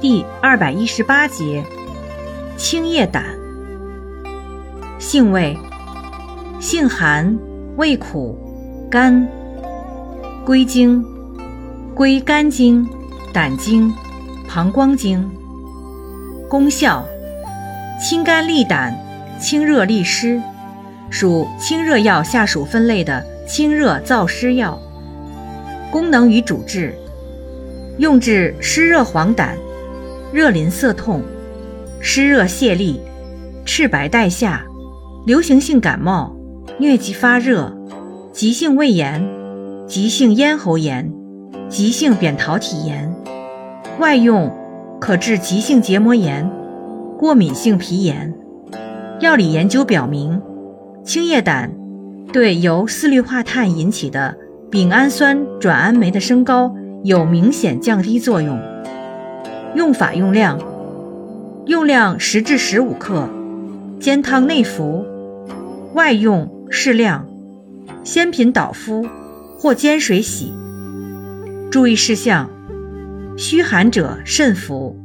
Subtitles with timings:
[0.00, 1.64] 第二百一十八节，
[2.56, 3.24] 青叶胆，
[5.00, 5.58] 性味，
[6.60, 7.36] 性寒，
[7.76, 8.38] 味苦，
[8.88, 9.26] 甘，
[10.44, 11.04] 归经，
[11.96, 12.88] 归肝经、
[13.32, 13.92] 胆经、
[14.46, 15.28] 膀胱经。
[16.48, 17.04] 功效，
[18.00, 18.96] 清肝利胆，
[19.40, 20.40] 清热利湿，
[21.10, 24.80] 属清热药下属分类的清热燥湿药。
[25.90, 26.94] 功能与主治，
[27.98, 29.56] 用治湿热黄疸。
[30.30, 31.22] 热淋涩痛、
[32.00, 32.98] 湿热泄痢、
[33.64, 34.62] 赤白带下、
[35.24, 36.36] 流行性感冒、
[36.78, 37.74] 疟疾发热、
[38.30, 39.26] 急性胃炎、
[39.86, 41.10] 急性咽喉炎、
[41.70, 43.10] 急性扁桃体炎。
[43.98, 44.54] 外用
[45.00, 46.48] 可治急性结膜炎、
[47.18, 48.34] 过敏性皮炎。
[49.20, 50.40] 药理研究表明，
[51.02, 51.72] 青叶胆
[52.34, 54.36] 对由四氯化碳引起的
[54.70, 58.60] 丙氨酸转氨酶的升高有明显降低作用。
[59.78, 60.58] 用法用量：
[61.66, 63.28] 用量十至十五克，
[64.00, 65.06] 煎汤内服；
[65.94, 67.24] 外用适量，
[68.02, 69.06] 鲜品捣敷
[69.56, 70.52] 或煎水洗。
[71.70, 72.50] 注意事项：
[73.36, 74.98] 虚寒者慎服。